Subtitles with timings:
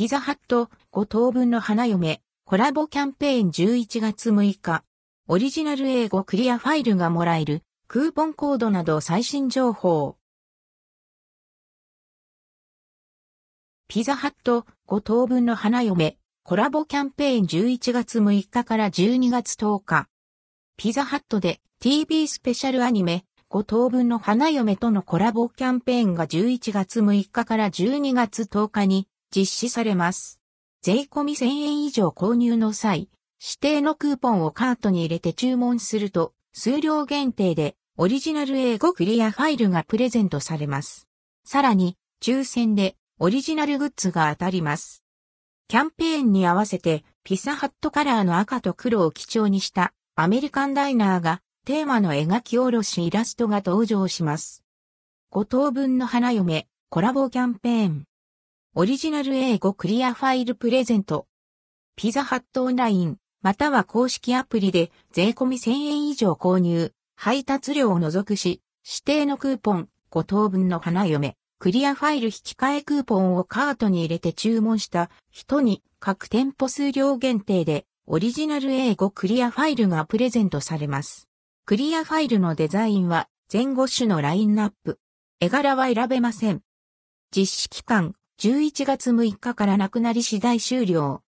[0.00, 4.82] ピザハット5等分の花嫁コラボキャンペーン11月6日。
[5.28, 10.16] オリジナル英語クリアファイルがもらえるクーポンコードなど最新情報。
[13.88, 20.08] ピザハット5等分の花嫁コラボキャンペーン11月6日から12月10日。
[20.78, 30.40] ピザハットで TV スペシャルアニメ5等分の花嫁とのコラボキャンペーンが11月6日から12月10日に実施されます。
[30.82, 33.08] 税込み1000円以上購入の際、
[33.40, 41.06] 指定のクーポンをカートに入れて注文すると、数量限定でオリジナル英語クリアファイルがプレゼントされます。
[41.44, 45.04] さらに、抽選でオリジナルグッズが当たります。
[45.68, 54.64] キャンペーンに合わせて、ピザハットカラーの赤と黒を基調にしたアメリカンダイナーがテーマの描き下ろしイラストが登場します。
[55.32, 58.09] 5等分の花嫁コラボキャンペーン。
[58.76, 61.26] オリジナル英語クリアファイルプレゼント。
[61.96, 81.28] ピザハットオンライン、または公式アプリで税込み1000円以上購入、配達料を除くし、指定のクーポン、5等分の花嫁、クリアファイル引き換えクーポンをカートに入れて注文した人に各店舗数量限定でオリジナル英語クリアファイルがプレゼントされます。
[81.66, 85.00] クリアファイルのデザインは前後種のラインナップ。
[85.40, 86.62] 絵柄は選べません。
[87.36, 91.22] 実施期間11月6日からなくなり次第終了。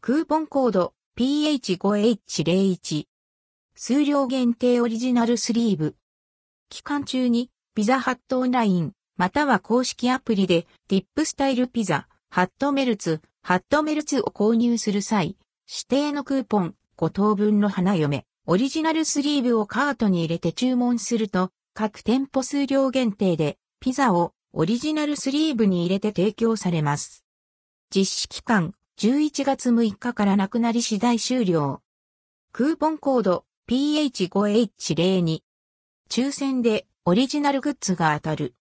[0.00, 3.04] クーポンコード PH5H01。
[3.74, 5.94] 数量限定オリジナルスリーブ。
[6.70, 15.36] 期間中にピザハットオンライン、または公式アプリでディップスタイルピザ、ハットメルツ、ハットメルツを購入する際、
[15.68, 27.22] 指定のクーポン、5等分の花嫁、オリジナルスリーブをカートに入れて注文すると、各店舗数量限定でピザをオリジナルスリーブに入れて提供されます。
[27.94, 31.80] 実施期間11月6日からなくなり次第終了。
[32.50, 35.42] クーポンコード PH5H02。
[36.10, 38.56] 抽選でオリジナルグッズが当たる。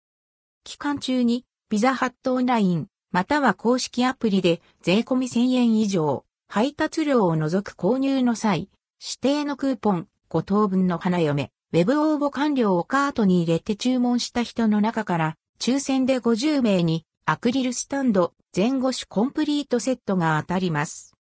[0.65, 8.69] 期間中にピザハットオンラインまたは公式アプリで税込み1000円以上配達料を除く購入の際、
[9.01, 21.15] 指定のクーポン5等分の花嫁、ウェブ応募完了をカートに入れて注文した人の中から抽選で50名にアクリルスタンド前後種コンプリートセットが当たります。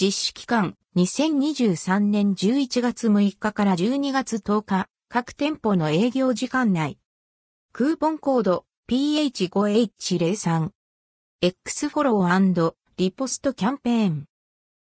[0.00, 6.98] 実施期間2023年11月6日から12月10日各店舗の営業時間内。
[7.72, 10.70] クーポンコード PH5H03
[11.42, 14.24] X フォローリポストキャンペーン。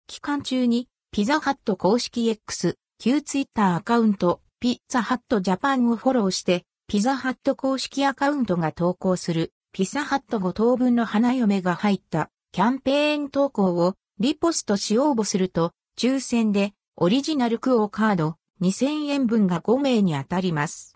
[0.07, 20.95] 期間中にピザハット公式 X 旧ツイッターアカウントピザハットジャパンをフォローしてピザハット公式アカウントが投稿するピザハット5等分の花嫁が入ったキャンペーン投稿をリポストし応募すると抽選でオリジナルクオカード2000円分が5名に当たります。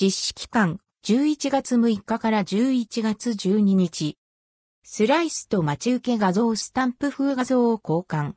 [0.00, 4.16] 実施期間11月6日から11月12日。
[4.84, 8.34] スライスと待ち受け画像スタンプ風画像を交換。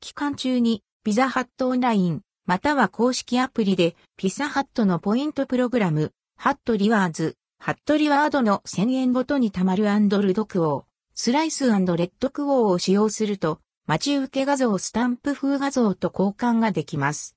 [0.00, 10.84] 期間中にピザハットオンラインまたは公式アプリでピザハットのポイントプログラム、ハットリワーズ、ハットリワードの1000円ごとに貯まるアンドルドクオー、
[11.14, 17.36] スライスレッドクオーを使用すると、待ち受け画像スタンプ風画像と交換ができます。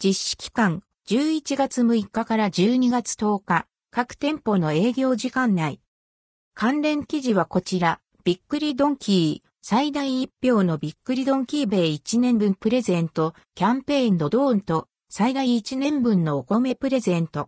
[0.00, 5.80] 実施期間、11月6日から12月10日、各店舗の営業時間内。
[6.54, 17.44] 関連記事はこちら、びっくりドンキー、最大1票のびっくりドンキーベイ1年分プレゼント、キャンペーンドドーンと、最大1年分のお米プレゼント。